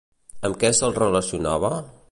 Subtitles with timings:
[0.49, 1.73] Amb què se'l relacionava?